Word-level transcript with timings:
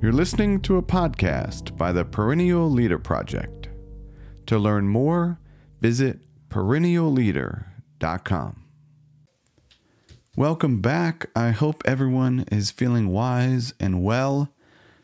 You're 0.00 0.12
listening 0.12 0.60
to 0.60 0.76
a 0.76 0.82
podcast 0.82 1.76
by 1.76 1.90
the 1.90 2.04
Perennial 2.04 2.70
Leader 2.70 3.00
Project. 3.00 3.68
To 4.46 4.56
learn 4.56 4.86
more, 4.86 5.40
visit 5.80 6.20
perennialleader.com. 6.50 8.64
Welcome 10.36 10.80
back. 10.80 11.28
I 11.34 11.50
hope 11.50 11.82
everyone 11.84 12.44
is 12.52 12.70
feeling 12.70 13.08
wise 13.08 13.74
and 13.80 14.04
well. 14.04 14.54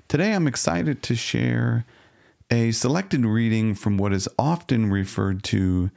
Today 0.07 0.33
I'm 0.33 0.47
excited 0.47 1.03
to 1.03 1.17
share 1.17 1.85
a 2.49 2.71
selected 2.71 3.27
reading 3.27 3.75
from 3.75 3.99
what 3.99 4.13
is 4.13 4.29
often 4.39 4.93
referred 4.93 5.43
to 5.45 5.91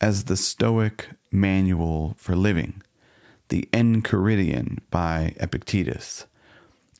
as 0.00 0.24
the 0.24 0.36
Stoic 0.36 1.08
Manual 1.32 2.14
for 2.18 2.36
Living, 2.36 2.82
the 3.48 3.68
Enchiridion 3.72 4.78
by 4.90 5.34
Epictetus. 5.40 6.26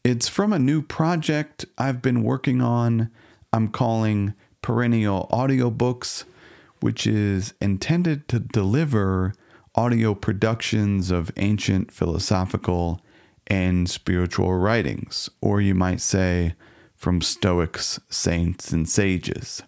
It's 0.04 0.28
from 0.28 0.52
a 0.52 0.58
new 0.58 0.82
project 0.82 1.64
I've 1.78 2.02
been 2.02 2.22
working 2.22 2.60
on. 2.60 3.10
I'm 3.54 3.68
calling 3.68 4.34
Perennial 4.60 5.30
Audiobooks, 5.32 6.24
which 6.80 7.06
is 7.06 7.54
intended 7.58 8.28
to 8.28 8.38
deliver 8.38 9.32
audio 9.74 10.14
productions 10.14 11.10
of 11.10 11.32
ancient 11.38 11.90
philosophical 11.90 13.00
and 13.46 13.88
spiritual 13.88 14.52
writings, 14.52 15.30
or 15.40 15.62
you 15.62 15.74
might 15.74 16.02
say, 16.02 16.54
from 16.94 17.22
Stoics, 17.22 17.98
saints, 18.10 18.72
and 18.72 18.86
sages. 18.86 19.62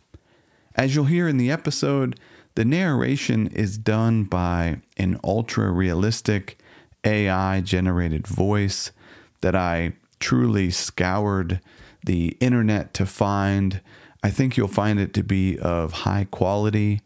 As 0.74 0.94
you'll 0.94 1.06
hear 1.06 1.28
in 1.28 1.38
the 1.38 1.50
episode, 1.50 2.20
the 2.56 2.64
narration 2.66 3.46
is 3.46 3.78
done 3.78 4.24
by 4.24 4.82
an 4.98 5.18
ultra 5.24 5.70
realistic 5.70 6.58
AI 7.04 7.62
generated 7.62 8.26
voice 8.26 8.92
that 9.40 9.56
I 9.56 9.94
truly 10.20 10.70
scoured 10.70 11.60
the 12.04 12.36
internet 12.40 12.94
to 12.94 13.06
find. 13.06 13.80
I 14.22 14.30
think 14.30 14.56
you'll 14.56 14.68
find 14.68 14.98
it 14.98 15.14
to 15.14 15.22
be 15.22 15.58
of 15.58 15.92
high 15.92 16.26
quality. 16.30 17.00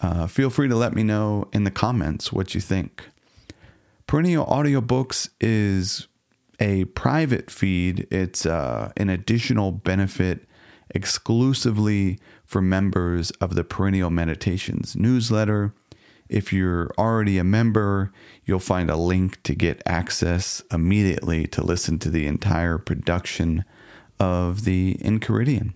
Uh, 0.00 0.26
feel 0.26 0.50
free 0.50 0.68
to 0.68 0.76
let 0.76 0.94
me 0.94 1.02
know 1.02 1.48
in 1.52 1.64
the 1.64 1.70
comments 1.70 2.32
what 2.32 2.54
you 2.54 2.60
think. 2.60 3.08
Perennial 4.06 4.46
Audiobooks 4.46 5.30
is 5.40 6.08
a 6.60 6.84
private 6.86 7.50
feed, 7.50 8.06
it's 8.10 8.46
uh, 8.46 8.92
an 8.96 9.08
additional 9.08 9.72
benefit 9.72 10.46
exclusively 10.90 12.18
for 12.44 12.60
members 12.60 13.30
of 13.32 13.54
the 13.54 13.64
Perennial 13.64 14.10
Meditations 14.10 14.94
newsletter. 14.94 15.74
If 16.34 16.52
you're 16.52 16.90
already 16.98 17.38
a 17.38 17.44
member, 17.44 18.10
you'll 18.44 18.58
find 18.58 18.90
a 18.90 18.96
link 18.96 19.40
to 19.44 19.54
get 19.54 19.80
access 19.86 20.64
immediately 20.72 21.46
to 21.46 21.62
listen 21.62 22.00
to 22.00 22.10
the 22.10 22.26
entire 22.26 22.76
production 22.76 23.64
of 24.18 24.64
the 24.64 24.96
Enchiridion. 25.00 25.74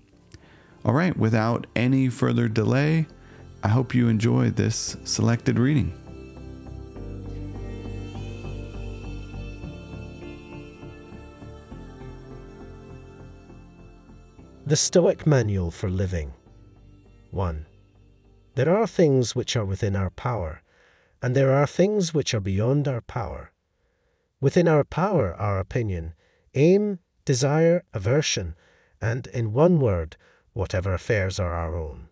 All 0.85 0.95
right, 0.95 1.17
without 1.17 1.69
any 1.77 2.09
further 2.09 2.49
delay, 2.49 3.07
I 3.63 3.69
hope 3.69 3.95
you 3.95 4.09
enjoyed 4.09 4.57
this 4.57 4.97
selected 5.05 5.61
reading. 5.61 5.93
The 14.67 14.75
Stoic 14.75 15.25
Manual 15.25 15.71
for 15.71 15.89
Living 15.89 16.33
1. 17.31 17.65
There 18.59 18.77
are 18.77 18.89
things 18.89 19.37
which 19.37 19.55
are 19.55 19.65
within 19.65 19.95
our 19.95 20.11
power, 20.11 20.63
and 21.23 21.37
there 21.37 21.53
are 21.53 21.65
things 21.65 22.13
which 22.13 22.35
are 22.35 22.41
beyond 22.41 22.89
our 22.89 23.01
power. 23.01 23.53
Within 24.41 24.67
our 24.67 24.83
power 24.83 25.33
are 25.35 25.61
opinion, 25.61 26.15
aim, 26.55 26.99
desire, 27.25 27.85
aversion, 27.95 28.57
and, 29.01 29.29
in 29.29 29.53
one 29.53 29.79
word, 29.79 30.17
whatever 30.55 30.93
affairs 30.93 31.39
are 31.39 31.55
our 31.55 31.77
own. 31.77 32.09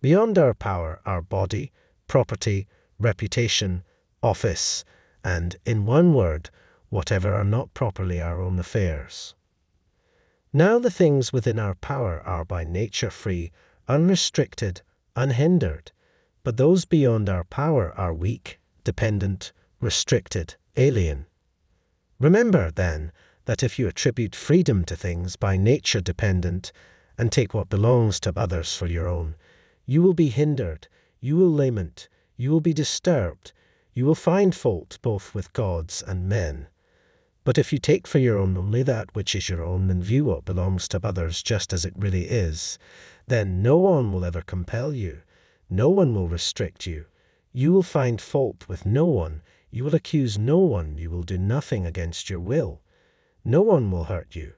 Beyond 0.00 0.38
our 0.38 0.54
power 0.54 1.02
are 1.04 1.20
body, 1.20 1.70
property, 2.06 2.66
reputation, 2.98 3.84
office, 4.22 4.86
and, 5.22 5.56
in 5.66 5.84
one 5.84 6.14
word, 6.14 6.48
whatever 6.88 7.34
are 7.34 7.44
not 7.44 7.74
properly 7.74 8.22
our 8.22 8.40
own 8.40 8.58
affairs. 8.58 9.34
Now 10.50 10.78
the 10.78 10.90
things 10.90 11.30
within 11.30 11.58
our 11.58 11.74
power 11.74 12.22
are 12.22 12.46
by 12.46 12.64
nature 12.64 13.10
free, 13.10 13.52
unrestricted, 13.86 14.80
unhindered, 15.16 15.92
but 16.42 16.56
those 16.56 16.84
beyond 16.84 17.28
our 17.28 17.44
power 17.44 17.92
are 17.98 18.14
weak, 18.14 18.60
dependent, 18.84 19.52
restricted, 19.80 20.56
alien. 20.76 21.26
Remember, 22.18 22.70
then, 22.70 23.12
that 23.44 23.62
if 23.62 23.78
you 23.78 23.88
attribute 23.88 24.34
freedom 24.34 24.84
to 24.84 24.96
things 24.96 25.36
by 25.36 25.56
nature 25.56 26.00
dependent, 26.00 26.72
and 27.18 27.30
take 27.30 27.54
what 27.54 27.68
belongs 27.68 28.18
to 28.20 28.32
others 28.36 28.74
for 28.76 28.86
your 28.86 29.06
own, 29.06 29.34
you 29.86 30.02
will 30.02 30.14
be 30.14 30.28
hindered, 30.28 30.88
you 31.20 31.36
will 31.36 31.54
lament, 31.54 32.08
you 32.36 32.50
will 32.50 32.60
be 32.60 32.72
disturbed, 32.72 33.52
you 33.92 34.04
will 34.04 34.14
find 34.14 34.54
fault 34.54 34.98
both 35.02 35.34
with 35.34 35.52
gods 35.52 36.02
and 36.02 36.28
men. 36.28 36.68
But 37.44 37.58
if 37.58 37.72
you 37.72 37.78
take 37.78 38.06
for 38.06 38.18
your 38.18 38.38
own 38.38 38.56
only 38.56 38.82
that 38.84 39.14
which 39.14 39.34
is 39.34 39.48
your 39.48 39.64
own 39.64 39.90
and 39.90 40.02
view 40.02 40.24
what 40.24 40.44
belongs 40.44 40.86
to 40.88 41.00
others 41.02 41.42
just 41.42 41.72
as 41.72 41.84
it 41.84 41.92
really 41.96 42.24
is, 42.24 42.78
then 43.26 43.62
no 43.62 43.76
one 43.76 44.12
will 44.12 44.24
ever 44.24 44.42
compel 44.42 44.92
you, 44.92 45.22
no 45.70 45.88
one 45.88 46.14
will 46.14 46.28
restrict 46.28 46.86
you. 46.86 47.06
You 47.52 47.72
will 47.72 47.82
find 47.82 48.20
fault 48.20 48.66
with 48.68 48.86
no 48.86 49.04
one, 49.04 49.42
you 49.70 49.84
will 49.84 49.94
accuse 49.94 50.38
no 50.38 50.58
one, 50.58 50.98
you 50.98 51.10
will 51.10 51.22
do 51.22 51.38
nothing 51.38 51.86
against 51.86 52.28
your 52.28 52.40
will. 52.40 52.80
No 53.44 53.62
one 53.62 53.90
will 53.90 54.04
hurt 54.04 54.34
you. 54.36 54.54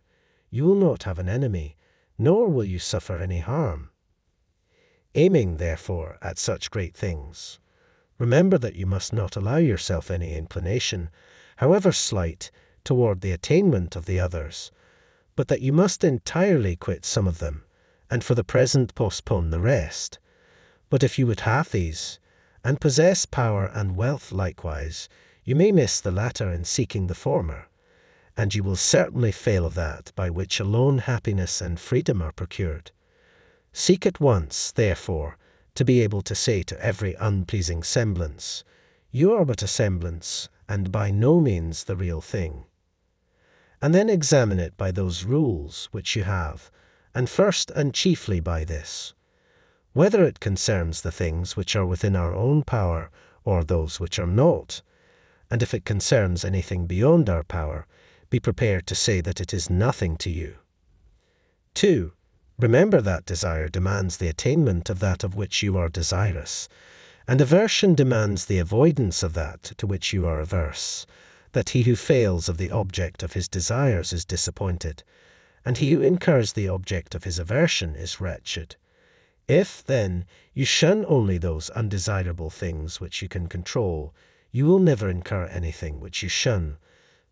You 0.51 0.65
will 0.65 0.75
not 0.75 1.05
have 1.05 1.19
an 1.19 1.29
enemy, 1.29 1.77
nor 2.19 2.49
will 2.49 2.65
you 2.65 2.79
suffer 2.79 3.19
any 3.19 3.41
harm. 3.41 3.91
Aiming, 5.15 5.57
therefore, 5.57 6.19
at 6.21 6.39
such 6.39 6.71
great 6.71 6.97
things, 6.97 7.59
remember 8.19 8.59
that 8.59 8.77
you 8.77 8.87
must 8.87 9.13
not 9.13 9.37
allow 9.37 9.57
yourself 9.57 10.11
any 10.11 10.35
inclination, 10.35 11.11
however 11.57 11.93
slight, 11.93 12.51
toward 12.85 13.21
the 13.21 13.33
attainment 13.33 13.97
of 13.97 14.07
the 14.07 14.21
others, 14.21 14.71
but 15.37 15.49
that 15.49 15.61
you 15.61 15.73
must 15.73 16.05
entirely 16.05 16.77
quit 16.77 17.05
some 17.05 17.27
of 17.27 17.39
them, 17.39 17.64
and 18.15 18.23
for 18.23 18.37
the 18.37 18.45
present 18.45 18.95
postpone 18.95 19.51
the 19.51 19.59
rest. 19.59 20.21
But 20.89 21.03
if 21.03 21.19
you 21.19 21.27
would 21.27 21.41
have 21.41 21.73
these, 21.73 22.21
and 22.63 22.81
possess 22.81 23.27
power 23.27 23.67
and 23.75 23.97
wealth 23.97 24.31
likewise, 24.31 25.09
you 25.43 25.57
may 25.57 25.73
miss 25.73 26.01
the 26.01 26.13
latter 26.13 26.53
in 26.53 26.63
seeking 26.63 27.09
the 27.09 27.17
former, 27.17 27.67
and 28.37 28.55
you 28.55 28.63
will 28.63 28.77
certainly 28.77 29.33
fail 29.33 29.67
of 29.67 29.75
that 29.75 30.13
by 30.15 30.31
which 30.31 30.61
alone 30.61 30.99
happiness 30.99 31.61
and 31.61 31.81
freedom 31.81 32.23
are 32.23 32.31
procured. 32.31 32.93
Seek 33.73 34.07
at 34.07 34.21
once, 34.21 34.71
therefore, 34.71 35.37
to 35.75 35.85
be 35.85 36.01
able 36.01 36.23
to 36.23 36.37
say 36.37 36.63
to 36.63 36.81
every 36.81 37.15
unpleasing 37.15 37.83
semblance, 37.83 38.63
You 39.11 39.35
are 39.35 39.45
but 39.45 39.61
a 39.61 39.67
semblance, 39.67 40.49
and 40.69 40.93
by 40.93 41.11
no 41.11 41.41
means 41.41 41.83
the 41.83 41.97
real 41.97 42.21
thing 42.21 42.67
and 43.85 43.95
then 43.95 44.09
examine 44.09 44.59
it 44.59 44.75
by 44.79 44.91
those 44.91 45.25
rules 45.25 45.91
which 45.93 46.17
you 46.17 46.23
have, 46.23 46.71
and 47.15 47.31
first 47.31 47.71
and 47.71 47.95
chiefly 47.95 48.41
by 48.41 48.65
this 48.65 49.15
whether 49.95 50.25
it 50.25 50.41
concerns 50.41 51.03
the 51.03 51.13
things 51.13 51.57
which 51.57 51.77
are 51.77 51.87
within 51.87 52.17
our 52.17 52.35
own 52.35 52.65
power 52.65 53.11
or 53.45 53.63
those 53.63 54.01
which 54.01 54.19
are 54.19 54.27
not, 54.27 54.83
and 55.49 55.63
if 55.63 55.73
it 55.73 55.85
concerns 55.85 56.45
anything 56.45 56.85
beyond 56.85 57.31
our 57.31 57.45
power, 57.45 57.87
be 58.29 58.41
prepared 58.41 58.89
to 58.89 58.95
say 58.95 59.21
that 59.21 59.41
it 59.41 59.55
is 59.55 59.71
nothing 59.71 60.17
to 60.17 60.31
you. 60.31 60.57
2. 61.75 62.13
Remember 62.59 63.01
that 63.01 63.25
desire 63.25 63.69
demands 63.69 64.17
the 64.17 64.27
attainment 64.27 64.91
of 64.91 64.99
that 64.99 65.23
of 65.23 65.37
which 65.37 65.63
you 65.63 65.77
are 65.77 65.89
desirous, 65.89 66.69
and 67.29 67.41
aversion 67.41 67.95
demands 67.95 68.47
the 68.47 68.59
avoidance 68.59 69.23
of 69.23 69.35
that 69.35 69.63
to 69.63 69.87
which 69.87 70.13
you 70.13 70.27
are 70.27 70.41
averse 70.41 71.07
that 71.53 71.71
he 71.71 71.83
who 71.83 71.95
fails 71.95 72.49
of 72.49 72.59
the 72.59 72.73
object 72.73 73.23
of 73.23 73.35
his 73.35 73.49
desires 73.49 74.13
is 74.13 74.25
disappointed, 74.25 75.05
and 75.65 75.79
he 75.79 75.93
who 75.93 76.03
incurs 76.03 76.53
the 76.53 76.69
object 76.69 77.15
of 77.15 77.25
his 77.25 77.39
aversion 77.39 77.95
is 77.95 78.21
wretched. 78.21 78.77
If, 79.49 79.85
then, 79.85 80.25
you 80.53 80.65
shun 80.65 81.05
only 81.07 81.39
those 81.39 81.71
undesirable 81.71 82.51
things 82.51 83.01
which 83.01 83.23
you 83.23 83.29
can 83.29 83.47
control, 83.47 84.15
you 84.51 84.67
will 84.67 84.79
never 84.79 85.09
incur 85.09 85.47
anything 85.47 86.01
which 86.01 86.23
you 86.23 86.29
shun. 86.29 86.77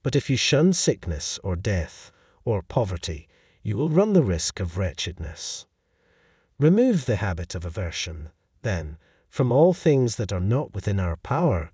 But 0.02 0.17
if 0.17 0.29
you 0.29 0.37
shun 0.37 0.73
sickness 0.73 1.38
or 1.43 1.56
death 1.56 2.11
or 2.44 2.62
poverty, 2.62 3.29
you 3.62 3.76
will 3.76 3.88
run 3.88 4.12
the 4.12 4.23
risk 4.23 4.61
of 4.61 4.76
wretchedness. 4.76 5.67
Remove 6.58 7.06
the 7.06 7.17
habit 7.17 7.55
of 7.55 7.64
aversion, 7.64 8.31
then, 8.62 8.99
from 9.29 9.50
all 9.50 9.73
things 9.73 10.17
that 10.17 10.32
are 10.32 10.40
not 10.40 10.75
within 10.75 11.00
our 11.00 11.17
power, 11.17 11.70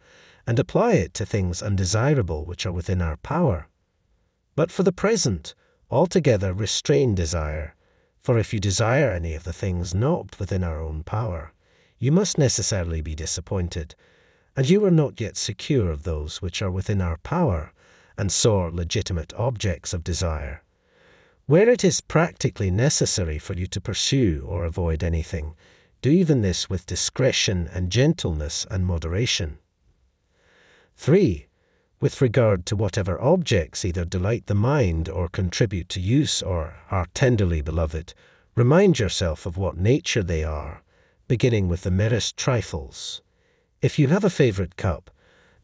and 0.46 0.58
apply 0.58 0.92
it 0.92 1.14
to 1.14 1.26
things 1.26 1.62
undesirable 1.62 2.44
which 2.44 2.64
are 2.64 2.72
within 2.72 3.02
our 3.02 3.16
power. 3.16 3.68
But 4.54 4.70
for 4.70 4.82
the 4.82 4.92
present, 4.92 5.54
altogether 5.90 6.52
restrain 6.52 7.14
desire, 7.14 7.74
for 8.20 8.38
if 8.38 8.52
you 8.52 8.60
desire 8.60 9.10
any 9.10 9.34
of 9.34 9.44
the 9.44 9.52
things 9.52 9.94
not 9.94 10.38
within 10.38 10.62
our 10.62 10.80
own 10.80 11.02
power, 11.02 11.52
you 11.98 12.12
must 12.12 12.38
necessarily 12.38 13.00
be 13.00 13.14
disappointed, 13.14 13.94
and 14.56 14.68
you 14.68 14.84
are 14.84 14.90
not 14.90 15.20
yet 15.20 15.36
secure 15.36 15.90
of 15.90 16.02
those 16.02 16.42
which 16.42 16.62
are 16.62 16.70
within 16.70 17.00
our 17.00 17.16
power, 17.18 17.72
and 18.16 18.30
sore 18.30 18.70
legitimate 18.70 19.32
objects 19.34 19.92
of 19.92 20.04
desire. 20.04 20.62
Where 21.46 21.68
it 21.68 21.82
is 21.82 22.02
practically 22.02 22.70
necessary 22.70 23.38
for 23.38 23.54
you 23.54 23.66
to 23.68 23.80
pursue 23.80 24.44
or 24.46 24.64
avoid 24.64 25.02
anything, 25.02 25.54
do 26.02 26.10
even 26.10 26.42
this 26.42 26.68
with 26.68 26.86
discretion 26.86 27.68
and 27.72 27.90
gentleness 27.90 28.66
and 28.70 28.84
moderation. 28.84 29.58
3. 30.96 31.47
With 32.00 32.20
regard 32.20 32.64
to 32.66 32.76
whatever 32.76 33.20
objects 33.20 33.84
either 33.84 34.04
delight 34.04 34.46
the 34.46 34.54
mind 34.54 35.08
or 35.08 35.28
contribute 35.28 35.88
to 35.88 36.00
use 36.00 36.42
or 36.42 36.76
are 36.92 37.06
tenderly 37.12 37.60
beloved, 37.60 38.14
remind 38.54 39.00
yourself 39.00 39.46
of 39.46 39.56
what 39.56 39.76
nature 39.76 40.22
they 40.22 40.44
are, 40.44 40.84
beginning 41.26 41.66
with 41.66 41.82
the 41.82 41.90
merest 41.90 42.36
trifles. 42.36 43.20
If 43.82 43.98
you 43.98 44.06
have 44.08 44.22
a 44.22 44.30
favourite 44.30 44.76
cup, 44.76 45.10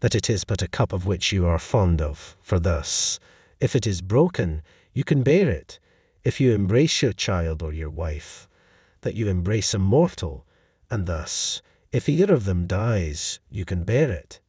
that 0.01 0.17
it 0.17 0.29
is 0.29 0.43
but 0.43 0.61
a 0.61 0.67
cup 0.67 0.93
of 0.93 1.07
which 1.07 1.31
you 1.31 1.47
are 1.47 1.59
fond 1.61 2.03
of, 2.03 2.37
for 2.43 2.59
thus, 2.59 3.21
if 3.61 3.77
it 3.77 3.87
is 3.87 4.03
broken, 4.03 4.61
you 4.93 5.05
can 5.05 5.23
bear 5.23 5.49
it. 5.49 5.79
If 6.25 6.41
you 6.41 6.53
embrace 6.53 7.01
your 7.01 7.13
child 7.13 7.63
or 7.63 7.73
your 7.73 7.91
wife, 7.91 8.49
that 9.03 9.15
you 9.15 9.29
embrace 9.29 9.73
a 9.73 9.79
mortal, 9.79 10.45
and 10.91 11.07
thus, 11.07 11.63
if 11.93 12.09
either 12.09 12.35
of 12.35 12.45
them 12.45 12.67
dies, 12.67 13.39
you 13.51 13.65
can 13.65 13.85
bear 13.85 14.11
it. 14.11 14.41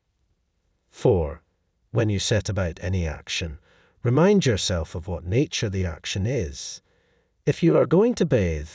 4. 0.89 1.43
When 1.95 2.09
you 2.09 2.19
set 2.19 2.50
about 2.50 2.77
any 2.81 3.07
action, 3.07 3.57
remind 4.03 4.45
yourself 4.45 4.95
of 4.95 5.07
what 5.07 5.24
nature 5.24 5.69
the 5.69 5.86
action 5.86 6.25
is. 6.25 6.81
If 7.45 7.63
you 7.63 7.77
are 7.77 7.86
going 7.86 8.15
to 8.15 8.25
bathe, 8.25 8.68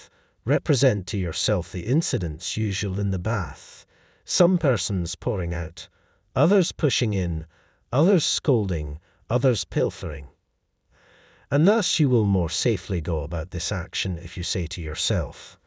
represent 0.47 1.07
to 1.09 1.19
yourself 1.19 1.71
the 1.71 1.83
incidents 1.83 2.57
usual 2.57 2.99
in 2.99 3.11
the 3.11 3.19
bath, 3.19 3.85
some 4.25 4.57
persons 4.57 5.17
pouring 5.17 5.53
out, 5.53 5.91
others 6.35 6.73
pushing 6.73 7.13
in, 7.13 7.45
others 7.93 8.25
scolding, 8.25 8.99
others 9.29 9.67
pilfering. 9.67 10.29
And 11.51 11.69
thus 11.69 12.01
you 12.01 12.09
will 12.09 12.25
more 12.25 12.49
safely 12.49 13.03
go 13.03 13.21
about 13.21 13.51
this 13.51 13.71
action 13.71 14.17
if 14.17 14.39
you 14.39 14.43
say 14.43 14.67
to 14.69 14.81
yourself, 14.81 15.59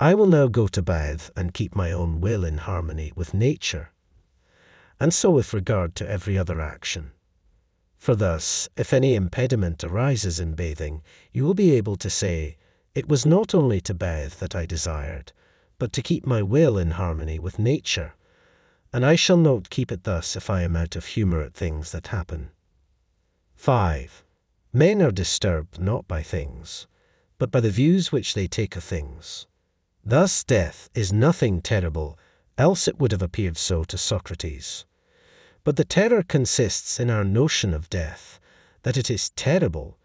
I 0.00 0.14
will 0.14 0.26
now 0.26 0.48
go 0.48 0.66
to 0.66 0.82
bathe 0.82 1.22
and 1.36 1.54
keep 1.54 1.76
my 1.76 1.92
own 1.92 2.20
will 2.20 2.44
in 2.44 2.58
harmony 2.58 3.12
with 3.14 3.34
nature. 3.34 3.92
And 5.00 5.14
so 5.14 5.30
with 5.30 5.54
regard 5.54 5.94
to 5.96 6.08
every 6.08 6.36
other 6.36 6.60
action. 6.60 7.12
For 7.96 8.14
thus, 8.14 8.68
if 8.76 8.92
any 8.92 9.14
impediment 9.14 9.84
arises 9.84 10.40
in 10.40 10.54
bathing, 10.54 11.02
you 11.32 11.44
will 11.44 11.54
be 11.54 11.72
able 11.72 11.96
to 11.96 12.10
say, 12.10 12.56
It 12.94 13.08
was 13.08 13.26
not 13.26 13.54
only 13.54 13.80
to 13.82 13.94
bathe 13.94 14.34
that 14.34 14.54
I 14.54 14.66
desired, 14.66 15.32
but 15.78 15.92
to 15.92 16.02
keep 16.02 16.26
my 16.26 16.42
will 16.42 16.78
in 16.78 16.92
harmony 16.92 17.38
with 17.38 17.58
nature 17.58 18.14
and 18.92 19.04
I 19.04 19.16
shall 19.16 19.36
not 19.36 19.70
keep 19.70 19.92
it 19.92 20.04
thus 20.04 20.34
if 20.36 20.48
I 20.48 20.62
am 20.62 20.76
out 20.76 20.96
of 20.96 21.04
humour 21.04 21.42
at 21.42 21.54
things 21.54 21.92
that 21.92 22.08
happen. 22.08 22.50
5. 23.56 24.24
Men 24.72 25.02
are 25.02 25.10
disturbed 25.10 25.78
not 25.78 26.08
by 26.08 26.22
things, 26.22 26.86
but 27.38 27.50
by 27.50 27.60
the 27.60 27.70
views 27.70 28.12
which 28.12 28.34
they 28.34 28.46
take 28.46 28.76
of 28.76 28.84
things. 28.84 29.46
Thus 30.04 30.42
death 30.42 30.88
is 30.94 31.12
nothing 31.12 31.60
terrible, 31.60 32.18
else 32.56 32.88
it 32.88 32.98
would 32.98 33.12
have 33.12 33.22
appeared 33.22 33.56
so 33.56 33.84
to 33.84 33.98
Socrates. 33.98 34.86
But 35.64 35.76
the 35.76 35.84
terror 35.84 36.22
consists 36.22 37.00
in 37.00 37.10
our 37.10 37.24
notion 37.24 37.74
of 37.74 37.90
death, 37.90 38.38
that 38.82 38.96
it 38.96 39.10
is 39.10 39.30
terrible. 39.30 39.98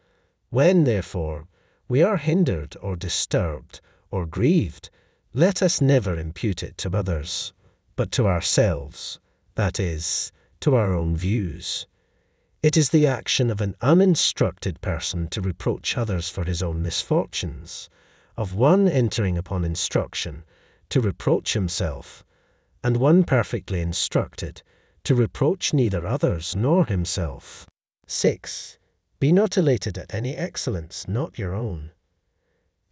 When, 0.49 0.83
therefore, 0.83 1.47
we 1.87 2.01
are 2.01 2.17
hindered 2.17 2.75
or 2.81 2.95
disturbed 2.95 3.81
or 4.09 4.25
grieved, 4.25 4.89
let 5.33 5.61
us 5.61 5.81
never 5.81 6.17
impute 6.17 6.63
it 6.63 6.77
to 6.79 6.95
others 6.95 7.53
but 7.95 8.11
to 8.11 8.27
ourselves, 8.27 9.19
that 9.55 9.79
is, 9.79 10.31
to 10.59 10.75
our 10.75 10.93
own 10.93 11.15
views. 11.15 11.85
It 12.61 12.77
is 12.77 12.89
the 12.89 13.05
action 13.05 13.51
of 13.51 13.61
an 13.61 13.75
uninstructed 13.81 14.81
person 14.81 15.27
to 15.29 15.41
reproach 15.41 15.97
others 15.97 16.29
for 16.29 16.43
his 16.43 16.63
own 16.63 16.81
misfortunes, 16.81 17.89
of 18.35 18.55
one 18.55 18.87
entering 18.87 19.37
upon 19.37 19.63
instruction 19.63 20.43
to 20.89 21.01
reproach 21.01 21.53
himself, 21.53 22.23
and 22.83 22.97
one 22.97 23.23
perfectly 23.23 23.81
instructed 23.81 24.63
to 25.03 25.15
reproach 25.15 25.73
neither 25.73 26.05
others 26.05 26.55
nor 26.55 26.85
himself. 26.85 27.67
6. 28.07 28.77
Be 29.19 29.31
not 29.31 29.57
elated 29.57 29.97
at 29.97 30.13
any 30.13 30.35
excellence 30.35 31.07
not 31.07 31.37
your 31.37 31.53
own. 31.53 31.91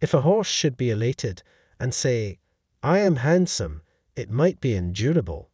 If 0.00 0.14
a 0.14 0.22
horse 0.22 0.48
should 0.48 0.76
be 0.76 0.90
elated 0.90 1.42
and 1.78 1.94
say, 1.94 2.38
I 2.82 2.98
am 2.98 3.16
handsome, 3.16 3.82
it 4.16 4.30
might 4.30 4.60
be 4.60 4.74
endurable. 4.74 5.50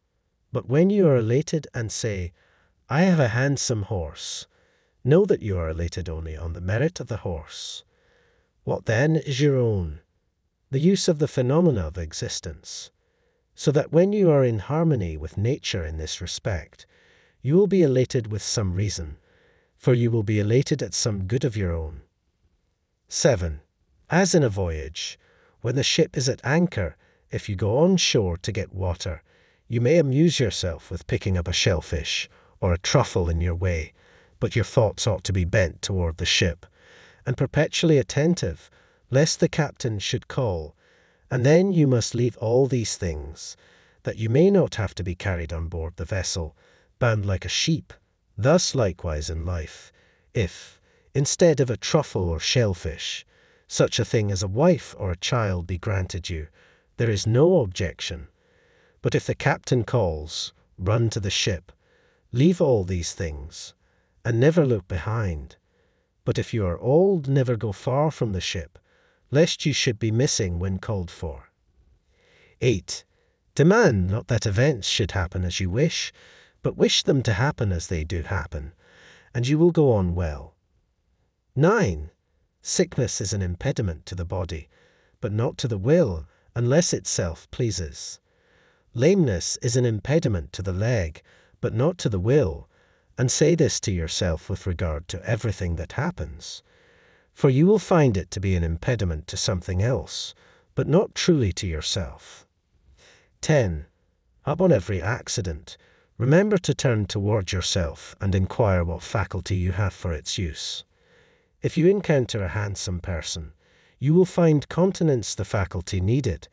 But 0.51 0.67
when 0.67 0.89
you 0.89 1.07
are 1.07 1.17
elated 1.17 1.67
and 1.73 1.91
say, 1.91 2.33
I 2.89 3.01
have 3.01 3.19
a 3.19 3.29
handsome 3.29 3.83
horse, 3.83 4.47
know 5.03 5.25
that 5.25 5.41
you 5.41 5.57
are 5.57 5.69
elated 5.69 6.09
only 6.09 6.35
on 6.35 6.53
the 6.53 6.61
merit 6.61 6.99
of 6.99 7.07
the 7.07 7.17
horse. 7.17 7.83
What 8.63 8.85
then 8.85 9.15
is 9.15 9.39
your 9.39 9.57
own? 9.57 10.01
The 10.71 10.79
use 10.79 11.07
of 11.07 11.19
the 11.19 11.27
phenomena 11.27 11.87
of 11.87 11.97
existence. 11.97 12.91
So 13.59 13.73
that 13.73 13.91
when 13.91 14.13
you 14.13 14.31
are 14.31 14.45
in 14.45 14.59
harmony 14.59 15.17
with 15.17 15.37
nature 15.37 15.85
in 15.85 15.97
this 15.97 16.21
respect, 16.21 16.85
you 17.41 17.55
will 17.55 17.67
be 17.67 17.81
elated 17.81 18.31
with 18.31 18.41
some 18.41 18.73
reason, 18.73 19.17
for 19.75 19.93
you 19.93 20.11
will 20.11 20.23
be 20.23 20.39
elated 20.39 20.81
at 20.81 20.93
some 20.93 21.25
good 21.25 21.43
of 21.43 21.57
your 21.57 21.73
own. 21.73 22.03
7. 23.09 23.59
As 24.09 24.33
in 24.33 24.43
a 24.43 24.49
voyage, 24.49 25.19
when 25.59 25.75
the 25.75 25.83
ship 25.83 26.15
is 26.15 26.29
at 26.29 26.39
anchor, 26.45 26.95
if 27.31 27.49
you 27.49 27.57
go 27.57 27.79
on 27.79 27.97
shore 27.97 28.37
to 28.37 28.53
get 28.53 28.73
water, 28.73 29.23
you 29.67 29.81
may 29.81 29.97
amuse 29.97 30.39
yourself 30.39 30.89
with 30.89 31.05
picking 31.05 31.37
up 31.37 31.49
a 31.49 31.51
shellfish 31.51 32.29
or 32.61 32.71
a 32.71 32.77
truffle 32.77 33.27
in 33.27 33.41
your 33.41 33.55
way, 33.55 33.91
but 34.39 34.55
your 34.55 34.63
thoughts 34.63 35.05
ought 35.05 35.25
to 35.25 35.33
be 35.33 35.43
bent 35.43 35.81
toward 35.81 36.15
the 36.15 36.25
ship, 36.25 36.65
and 37.25 37.35
perpetually 37.35 37.97
attentive, 37.97 38.71
lest 39.11 39.41
the 39.41 39.49
captain 39.49 39.99
should 39.99 40.29
call, 40.29 40.77
and 41.31 41.45
then 41.45 41.71
you 41.71 41.87
must 41.87 42.15
leave 42.15 42.37
all 42.37 42.65
these 42.67 42.97
things, 42.97 43.55
that 44.03 44.17
you 44.17 44.29
may 44.29 44.49
not 44.49 44.75
have 44.75 44.95
to 44.95 45.03
be 45.03 45.15
carried 45.15 45.53
on 45.53 45.67
board 45.67 45.93
the 45.95 46.05
vessel, 46.05 46.55
bound 46.97 47.25
like 47.25 47.45
a 47.45 47.49
sheep. 47.49 47.93
Thus 48.37 48.73
likewise 48.73 49.29
in 49.29 49.45
life, 49.45 49.91
if, 50.33 50.81
instead 51.13 51.59
of 51.59 51.69
a 51.69 51.77
truffle 51.77 52.29
or 52.29 52.39
shellfish, 52.39 53.25
such 53.67 53.99
a 53.99 54.05
thing 54.05 54.31
as 54.31 54.41
a 54.41 54.47
wife 54.47 54.95
or 54.97 55.11
a 55.11 55.17
child 55.17 55.67
be 55.67 55.77
granted 55.77 56.29
you, 56.29 56.47
there 56.97 57.09
is 57.09 57.27
no 57.27 57.61
objection. 57.61 58.27
But 59.01 59.15
if 59.15 59.25
the 59.25 59.35
captain 59.35 59.83
calls, 59.83 60.53
run 60.77 61.09
to 61.11 61.19
the 61.19 61.29
ship, 61.29 61.71
leave 62.31 62.61
all 62.61 62.83
these 62.83 63.13
things, 63.13 63.73
and 64.25 64.39
never 64.39 64.65
look 64.65 64.87
behind. 64.87 65.57
But 66.25 66.37
if 66.37 66.53
you 66.53 66.65
are 66.65 66.79
old, 66.79 67.27
never 67.27 67.55
go 67.55 67.71
far 67.71 68.11
from 68.11 68.33
the 68.33 68.41
ship, 68.41 68.79
lest 69.31 69.65
you 69.65 69.73
should 69.73 69.99
be 69.99 70.11
missing 70.11 70.59
when 70.59 70.79
called 70.79 71.11
for. 71.11 71.49
8. 72.61 73.03
Demand 73.55 74.09
not 74.09 74.27
that 74.27 74.45
events 74.45 74.87
should 74.87 75.11
happen 75.11 75.43
as 75.43 75.59
you 75.59 75.69
wish, 75.69 76.11
but 76.61 76.77
wish 76.77 77.03
them 77.03 77.21
to 77.23 77.33
happen 77.33 77.71
as 77.71 77.87
they 77.87 78.03
do 78.03 78.23
happen, 78.23 78.73
and 79.33 79.47
you 79.47 79.57
will 79.57 79.71
go 79.71 79.91
on 79.91 80.15
well. 80.15 80.55
9. 81.55 82.11
Sickness 82.61 83.21
is 83.21 83.33
an 83.33 83.41
impediment 83.41 84.05
to 84.05 84.15
the 84.15 84.25
body, 84.25 84.69
but 85.21 85.31
not 85.31 85.57
to 85.57 85.67
the 85.67 85.77
will, 85.77 86.25
unless 86.55 86.93
itself 86.93 87.49
pleases. 87.51 88.19
Lameness 88.93 89.57
is 89.61 89.75
an 89.75 89.85
impediment 89.85 90.51
to 90.53 90.61
the 90.61 90.73
leg, 90.73 91.21
but 91.61 91.73
not 91.73 91.97
to 91.99 92.09
the 92.09 92.19
will, 92.19 92.69
and 93.17 93.31
say 93.31 93.55
this 93.55 93.79
to 93.81 93.91
yourself 93.91 94.49
with 94.49 94.65
regard 94.65 95.07
to 95.09 95.23
everything 95.23 95.75
that 95.75 95.93
happens. 95.93 96.63
For 97.39 97.49
you 97.49 97.67
will 97.67 97.79
find 97.79 98.17
it 98.17 98.31
to 98.31 98.41
be 98.41 98.57
an 98.57 98.65
impediment 98.65 99.25
to 99.27 99.37
something 99.37 99.81
else, 99.81 100.33
but 100.75 100.89
not 100.89 101.15
truly 101.15 101.53
to 101.53 101.65
yourself. 101.65 102.45
10. 103.39 103.85
Upon 104.43 104.73
every 104.73 105.01
accident, 105.01 105.77
remember 106.17 106.57
to 106.57 106.73
turn 106.73 107.05
toward 107.05 107.53
yourself 107.53 108.13
and 108.19 108.35
inquire 108.35 108.83
what 108.83 109.01
faculty 109.01 109.55
you 109.55 109.71
have 109.71 109.93
for 109.93 110.11
its 110.11 110.37
use. 110.37 110.83
If 111.61 111.77
you 111.77 111.87
encounter 111.87 112.43
a 112.43 112.49
handsome 112.49 112.99
person, 112.99 113.53
you 113.99 114.13
will 114.13 114.25
find 114.25 114.67
continence 114.67 115.33
the 115.33 115.45
faculty 115.45 116.01
needed, 116.01 116.49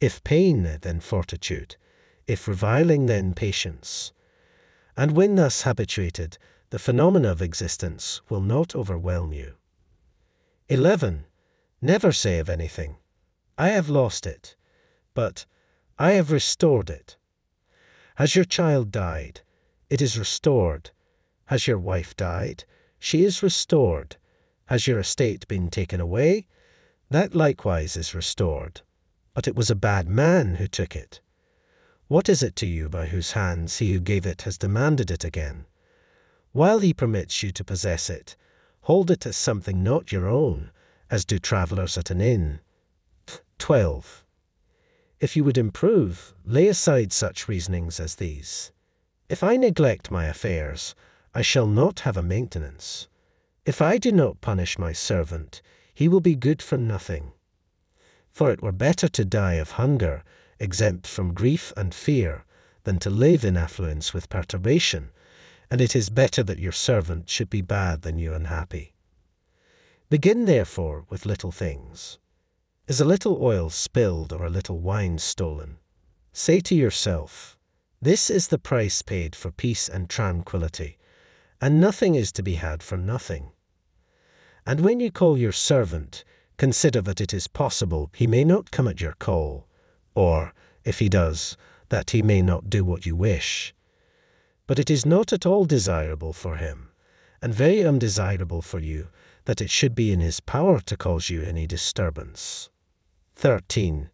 if 0.00 0.22
pain, 0.22 0.78
then 0.82 1.00
fortitude, 1.00 1.74
if 2.28 2.46
reviling, 2.46 3.06
then 3.06 3.34
patience. 3.34 4.12
And 4.96 5.16
when 5.16 5.34
thus 5.34 5.62
habituated, 5.62 6.38
the 6.70 6.78
phenomena 6.78 7.32
of 7.32 7.42
existence 7.42 8.20
will 8.28 8.40
not 8.40 8.76
overwhelm 8.76 9.32
you. 9.32 9.57
11. 10.70 11.24
Never 11.80 12.12
say 12.12 12.38
of 12.38 12.50
anything, 12.50 12.98
I 13.56 13.68
have 13.68 13.88
lost 13.88 14.26
it, 14.26 14.54
but 15.14 15.46
I 15.98 16.12
have 16.12 16.30
restored 16.30 16.90
it. 16.90 17.16
Has 18.16 18.36
your 18.36 18.44
child 18.44 18.92
died? 18.92 19.40
It 19.88 20.02
is 20.02 20.18
restored. 20.18 20.90
Has 21.46 21.66
your 21.66 21.78
wife 21.78 22.14
died? 22.14 22.64
She 22.98 23.24
is 23.24 23.42
restored. 23.42 24.16
Has 24.66 24.86
your 24.86 24.98
estate 24.98 25.48
been 25.48 25.70
taken 25.70 26.02
away? 26.02 26.46
That 27.08 27.34
likewise 27.34 27.96
is 27.96 28.14
restored. 28.14 28.82
But 29.32 29.48
it 29.48 29.56
was 29.56 29.70
a 29.70 29.74
bad 29.74 30.06
man 30.06 30.56
who 30.56 30.66
took 30.66 30.94
it. 30.94 31.22
What 32.08 32.28
is 32.28 32.42
it 32.42 32.54
to 32.56 32.66
you 32.66 32.90
by 32.90 33.06
whose 33.06 33.32
hands 33.32 33.78
he 33.78 33.94
who 33.94 34.00
gave 34.00 34.26
it 34.26 34.42
has 34.42 34.58
demanded 34.58 35.10
it 35.10 35.24
again? 35.24 35.64
While 36.52 36.80
he 36.80 36.92
permits 36.92 37.42
you 37.42 37.52
to 37.52 37.64
possess 37.64 38.10
it, 38.10 38.36
hold 38.88 39.10
it 39.10 39.26
as 39.26 39.36
something 39.36 39.82
not 39.82 40.12
your 40.12 40.26
own, 40.26 40.70
as 41.10 41.26
do 41.26 41.38
travellers 41.38 41.98
at 41.98 42.10
an 42.10 42.22
inn. 42.22 42.58
12. 43.58 44.24
If 45.20 45.36
you 45.36 45.44
would 45.44 45.58
improve, 45.58 46.32
lay 46.46 46.68
aside 46.68 47.12
such 47.12 47.48
reasonings 47.48 48.00
as 48.00 48.14
these. 48.14 48.72
If 49.28 49.44
I 49.44 49.58
neglect 49.58 50.10
my 50.10 50.24
affairs, 50.24 50.94
I 51.34 51.42
shall 51.42 51.66
not 51.66 52.00
have 52.00 52.16
a 52.16 52.22
maintenance. 52.22 53.08
If 53.66 53.82
I 53.82 53.98
do 53.98 54.10
not 54.10 54.40
punish 54.40 54.78
my 54.78 54.94
servant, 54.94 55.60
he 55.92 56.08
will 56.08 56.22
be 56.22 56.34
good 56.34 56.62
for 56.62 56.78
nothing. 56.78 57.32
For 58.30 58.50
it 58.50 58.62
were 58.62 58.72
better 58.72 59.08
to 59.08 59.22
die 59.22 59.60
of 59.60 59.72
hunger, 59.72 60.24
exempt 60.58 61.06
from 61.06 61.34
grief 61.34 61.74
and 61.76 61.94
fear, 61.94 62.46
than 62.84 62.98
to 63.00 63.10
live 63.10 63.44
in 63.44 63.58
affluence 63.58 64.14
with 64.14 64.30
perturbation, 64.30 65.10
and 65.70 65.80
it 65.80 65.94
is 65.94 66.08
better 66.10 66.42
that 66.42 66.58
your 66.58 66.72
servant 66.72 67.28
should 67.28 67.50
be 67.50 67.60
bad 67.60 68.02
than 68.02 68.18
you 68.18 68.32
unhappy. 68.32 68.94
Begin 70.10 70.46
therefore 70.46 71.04
with 71.10 71.26
little 71.26 71.52
things. 71.52 72.18
Is 72.86 73.00
a 73.00 73.04
little 73.04 73.42
oil 73.44 73.68
spilled 73.68 74.32
or 74.32 74.46
a 74.46 74.50
little 74.50 74.78
wine 74.78 75.18
stolen? 75.18 75.76
Say 76.32 76.60
to 76.60 76.74
yourself, 76.74 77.58
This 78.00 78.30
is 78.30 78.48
the 78.48 78.58
price 78.58 79.02
paid 79.02 79.36
for 79.36 79.50
peace 79.50 79.88
and 79.88 80.08
tranquillity, 80.08 80.96
and 81.60 81.80
nothing 81.80 82.14
is 82.14 82.32
to 82.32 82.42
be 82.42 82.54
had 82.54 82.82
for 82.82 82.96
nothing. 82.96 83.52
And 84.64 84.80
when 84.80 85.00
you 85.00 85.10
call 85.10 85.36
your 85.36 85.52
servant, 85.52 86.24
consider 86.56 87.02
that 87.02 87.20
it 87.20 87.34
is 87.34 87.46
possible 87.46 88.10
he 88.14 88.26
may 88.26 88.44
not 88.44 88.70
come 88.70 88.88
at 88.88 89.00
your 89.02 89.14
call, 89.18 89.66
or, 90.14 90.54
if 90.84 90.98
he 90.98 91.10
does, 91.10 91.56
that 91.90 92.10
he 92.10 92.22
may 92.22 92.40
not 92.40 92.70
do 92.70 92.84
what 92.84 93.04
you 93.04 93.14
wish. 93.14 93.74
But 94.68 94.78
it 94.78 94.90
is 94.90 95.06
not 95.06 95.32
at 95.32 95.46
all 95.46 95.64
desirable 95.64 96.34
for 96.34 96.56
him, 96.56 96.90
and 97.40 97.54
very 97.54 97.82
undesirable 97.82 98.60
for 98.60 98.78
you, 98.78 99.08
that 99.46 99.62
it 99.62 99.70
should 99.70 99.94
be 99.94 100.12
in 100.12 100.20
his 100.20 100.40
power 100.40 100.78
to 100.80 100.94
cause 100.94 101.30
you 101.30 101.42
any 101.42 101.66
disturbance. 101.66 102.68
13. 103.34 104.10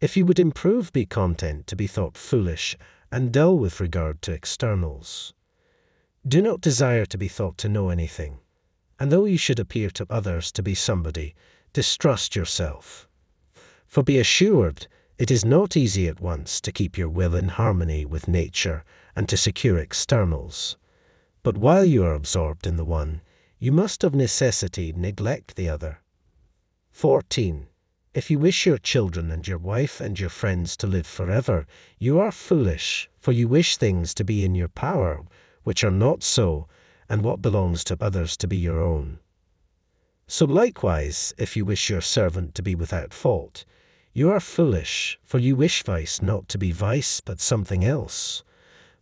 If 0.00 0.16
you 0.16 0.26
would 0.26 0.40
improve, 0.40 0.92
be 0.92 1.06
content 1.06 1.68
to 1.68 1.76
be 1.76 1.86
thought 1.86 2.16
foolish 2.16 2.76
and 3.12 3.32
dull 3.32 3.56
with 3.56 3.78
regard 3.78 4.22
to 4.22 4.32
externals. 4.32 5.34
Do 6.26 6.42
not 6.42 6.60
desire 6.60 7.06
to 7.06 7.16
be 7.16 7.28
thought 7.28 7.56
to 7.58 7.68
know 7.68 7.88
anything, 7.88 8.40
and 8.98 9.12
though 9.12 9.24
you 9.24 9.38
should 9.38 9.60
appear 9.60 9.88
to 9.90 10.06
others 10.10 10.50
to 10.52 10.64
be 10.64 10.74
somebody, 10.74 11.36
distrust 11.72 12.34
yourself. 12.34 13.06
For 13.86 14.02
be 14.02 14.18
assured, 14.18 14.88
it 15.16 15.30
is 15.30 15.44
not 15.44 15.76
easy 15.76 16.08
at 16.08 16.20
once 16.20 16.60
to 16.62 16.72
keep 16.72 16.98
your 16.98 17.08
will 17.08 17.36
in 17.36 17.50
harmony 17.50 18.04
with 18.04 18.26
nature 18.26 18.82
and 19.14 19.28
to 19.28 19.36
secure 19.36 19.78
externals. 19.78 20.76
But 21.42 21.56
while 21.56 21.84
you 21.84 22.04
are 22.04 22.14
absorbed 22.14 22.66
in 22.66 22.76
the 22.76 22.84
one, 22.84 23.20
you 23.58 23.72
must 23.72 24.04
of 24.04 24.14
necessity 24.14 24.92
neglect 24.96 25.56
the 25.56 25.68
other. 25.68 26.00
14. 26.90 27.66
If 28.14 28.30
you 28.30 28.38
wish 28.38 28.66
your 28.66 28.78
children 28.78 29.30
and 29.30 29.48
your 29.48 29.58
wife 29.58 30.00
and 30.00 30.20
your 30.20 30.28
friends 30.28 30.76
to 30.76 30.86
live 30.86 31.06
forever, 31.06 31.66
you 31.98 32.18
are 32.18 32.30
foolish, 32.30 33.08
for 33.18 33.32
you 33.32 33.48
wish 33.48 33.76
things 33.76 34.12
to 34.14 34.24
be 34.24 34.44
in 34.44 34.54
your 34.54 34.68
power, 34.68 35.24
which 35.62 35.82
are 35.82 35.90
not 35.90 36.22
so, 36.22 36.68
and 37.08 37.22
what 37.22 37.40
belongs 37.40 37.84
to 37.84 37.96
others 38.00 38.36
to 38.36 38.46
be 38.46 38.56
your 38.56 38.80
own. 38.80 39.18
So 40.26 40.44
likewise, 40.44 41.34
if 41.38 41.56
you 41.56 41.64
wish 41.64 41.88
your 41.90 42.00
servant 42.00 42.54
to 42.54 42.62
be 42.62 42.74
without 42.74 43.12
fault, 43.14 43.64
you 44.12 44.30
are 44.30 44.40
foolish, 44.40 45.18
for 45.24 45.38
you 45.38 45.56
wish 45.56 45.82
vice 45.82 46.20
not 46.20 46.48
to 46.48 46.58
be 46.58 46.72
vice, 46.72 47.20
but 47.20 47.40
something 47.40 47.84
else. 47.84 48.44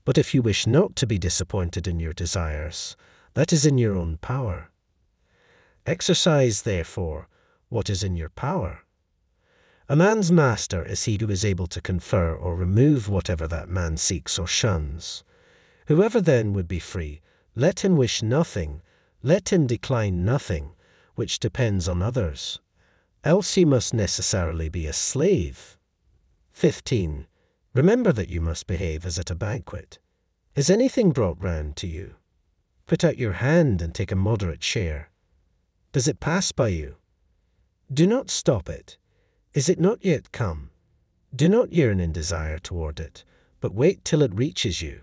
But 0.05 0.19
if 0.19 0.35
you 0.35 0.43
wish 0.43 0.67
not 0.67 0.97
to 0.97 1.07
be 1.07 1.19
disappointed 1.19 1.87
in 1.87 2.01
your 2.01 2.13
desires, 2.13 2.97
that 3.35 3.53
is 3.53 3.67
in 3.67 3.79
your 3.79 3.97
own 3.97 4.17
power. 4.19 4.71
Exercise, 5.87 6.63
therefore, 6.63 7.29
what 7.69 7.89
is 7.91 8.03
in 8.03 8.17
your 8.17 8.31
power. 8.31 8.81
A 9.89 9.97
man's 9.97 10.31
master 10.31 10.85
is 10.85 11.05
he 11.05 11.19
who 11.21 11.29
is 11.31 11.45
able 11.45 11.67
to 11.67 11.81
confer 11.81 12.35
or 12.35 12.55
remove 12.55 13.09
whatever 13.09 13.49
that 13.49 13.69
man 13.69 13.97
seeks 13.97 14.39
or 14.39 14.47
shuns. 14.47 15.25
Whoever 15.87 16.21
then 16.21 16.53
would 16.53 16.69
be 16.69 16.79
free, 16.79 17.21
let 17.57 17.85
him 17.85 17.97
wish 17.97 18.23
nothing, 18.23 18.83
let 19.23 19.53
him 19.53 19.67
decline 19.67 20.25
nothing, 20.25 20.71
which 21.15 21.41
depends 21.41 21.89
on 21.89 22.03
others. 22.03 22.61
Else 23.25 23.55
he 23.55 23.65
must 23.65 23.93
necessarily 23.93 24.69
be 24.69 24.87
a 24.87 24.93
slave. 24.93 25.77
15. 26.53 27.27
Remember 27.73 28.11
that 28.11 28.29
you 28.29 28.41
must 28.41 28.67
behave 28.67 29.07
as 29.07 29.17
at 29.17 29.31
a 29.31 29.37
banquet. 29.37 30.01
Is 30.57 30.71
anything 30.71 31.13
brought 31.13 31.41
round 31.41 31.77
to 31.77 31.87
you? 31.87 32.17
Put 32.87 33.05
out 33.05 33.17
your 33.17 33.35
hand 33.35 33.81
and 33.81 33.95
take 33.95 34.11
a 34.11 34.17
moderate 34.17 34.65
share. 34.65 35.11
Does 35.93 36.09
it 36.09 36.19
pass 36.19 36.51
by 36.51 36.69
you? 36.69 36.97
Do 37.93 38.09
not 38.09 38.29
stop 38.29 38.69
it. 38.69 38.99
Is 39.55 39.69
it 39.69 39.79
not 39.79 40.05
yet 40.05 40.33
come? 40.33 40.71
Do 41.35 41.49
not 41.49 41.73
yearn 41.73 42.01
in 42.01 42.11
desire 42.11 42.59
toward 42.59 42.99
it, 42.99 43.25
but 43.61 43.73
wait 43.73 44.05
till 44.05 44.23
it 44.23 44.35
reaches 44.35 44.83
you. 44.83 45.03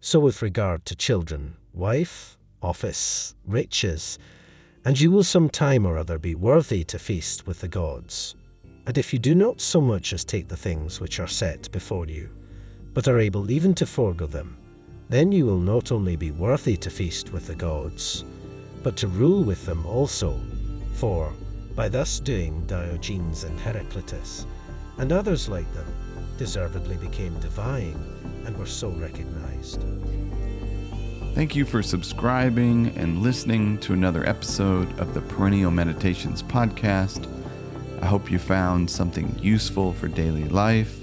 So 0.00 0.18
with 0.18 0.42
regard 0.42 0.84
to 0.86 0.96
children, 0.96 1.56
wife, 1.72 2.36
office, 2.62 3.36
riches, 3.46 4.18
and 4.84 5.00
you 5.00 5.12
will 5.12 5.22
some 5.22 5.48
time 5.48 5.86
or 5.86 5.98
other 5.98 6.18
be 6.18 6.34
worthy 6.34 6.82
to 6.84 6.98
feast 6.98 7.46
with 7.46 7.60
the 7.60 7.68
gods. 7.68 8.34
And 8.86 8.98
if 8.98 9.12
you 9.12 9.18
do 9.18 9.34
not 9.34 9.60
so 9.60 9.80
much 9.80 10.12
as 10.12 10.24
take 10.24 10.48
the 10.48 10.56
things 10.56 11.00
which 11.00 11.18
are 11.18 11.26
set 11.26 11.70
before 11.72 12.06
you, 12.06 12.28
but 12.92 13.08
are 13.08 13.18
able 13.18 13.50
even 13.50 13.74
to 13.74 13.86
forego 13.86 14.26
them, 14.26 14.56
then 15.08 15.32
you 15.32 15.46
will 15.46 15.58
not 15.58 15.92
only 15.92 16.16
be 16.16 16.30
worthy 16.30 16.76
to 16.76 16.90
feast 16.90 17.32
with 17.32 17.46
the 17.46 17.54
gods, 17.54 18.24
but 18.82 18.96
to 18.96 19.08
rule 19.08 19.42
with 19.42 19.64
them 19.64 19.84
also. 19.86 20.38
For, 20.94 21.32
by 21.74 21.88
thus 21.88 22.20
doing, 22.20 22.64
Diogenes 22.66 23.44
and 23.44 23.58
Heraclitus, 23.58 24.46
and 24.98 25.12
others 25.12 25.48
like 25.48 25.70
them, 25.74 25.86
deservedly 26.38 26.96
became 26.96 27.38
divine 27.40 27.96
and 28.44 28.56
were 28.56 28.66
so 28.66 28.90
recognized. 28.90 29.82
Thank 31.34 31.56
you 31.56 31.64
for 31.64 31.82
subscribing 31.82 32.96
and 32.96 33.22
listening 33.22 33.78
to 33.78 33.92
another 33.92 34.28
episode 34.28 34.98
of 35.00 35.14
the 35.14 35.20
Perennial 35.22 35.72
Meditations 35.72 36.42
podcast. 36.42 37.33
I 38.04 38.06
hope 38.06 38.30
you 38.30 38.38
found 38.38 38.90
something 38.90 39.34
useful 39.40 39.94
for 39.94 40.08
daily 40.08 40.44
life. 40.44 41.00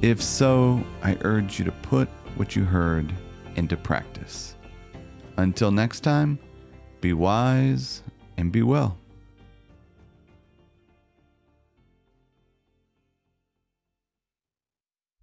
If 0.00 0.22
so, 0.22 0.82
I 1.02 1.18
urge 1.20 1.58
you 1.58 1.66
to 1.66 1.72
put 1.72 2.08
what 2.36 2.56
you 2.56 2.64
heard 2.64 3.12
into 3.56 3.76
practice. 3.76 4.56
Until 5.36 5.70
next 5.70 6.00
time, 6.00 6.38
be 7.02 7.12
wise 7.12 8.02
and 8.38 8.50
be 8.50 8.62
well. 8.62 8.96